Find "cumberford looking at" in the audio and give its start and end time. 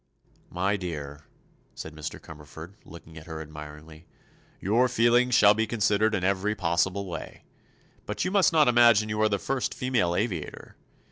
2.19-3.27